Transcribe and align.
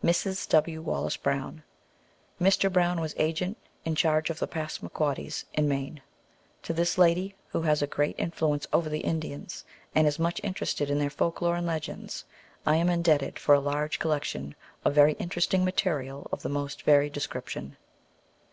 Mrs. 0.00 0.48
W. 0.50 0.80
Wallace 0.80 1.16
Brown. 1.16 1.64
Mr. 2.40 2.72
Brown 2.72 3.00
was 3.00 3.16
agent 3.18 3.56
in 3.84 3.96
charge 3.96 4.30
of 4.30 4.36
x 4.36 4.40
A 4.42 4.46
UTHORITIES. 4.46 4.46
the 4.46 4.46
Passamaquoddies 4.88 5.44
in 5.54 5.68
Maine. 5.68 6.02
To 6.62 6.72
this 6.72 6.98
lady, 6.98 7.34
who 7.48 7.62
has 7.62 7.82
a 7.82 7.88
great 7.88 8.14
influence 8.16 8.68
over 8.72 8.88
the 8.88 9.00
Indians, 9.00 9.64
and 9.92 10.06
is 10.06 10.20
much 10.20 10.40
interested 10.44 10.88
in 10.88 11.00
their 11.00 11.10
folk 11.10 11.40
lore 11.42 11.56
and 11.56 11.66
legends, 11.66 12.24
I 12.64 12.76
am 12.76 12.88
indebted 12.88 13.40
for 13.40 13.56
a 13.56 13.60
large 13.60 13.98
collection 13.98 14.54
of 14.84 14.94
very 14.94 15.14
in 15.14 15.30
teresting 15.30 15.64
material 15.64 16.28
of 16.30 16.42
the 16.42 16.48
most 16.48 16.84
varied 16.84 17.12
description. 17.12 17.76